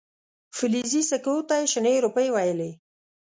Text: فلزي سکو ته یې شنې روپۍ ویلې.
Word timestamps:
فلزي 0.57 1.01
سکو 1.11 1.35
ته 1.47 1.55
یې 1.59 1.67
شنې 1.73 1.95
روپۍ 2.05 2.27
ویلې. 2.31 2.71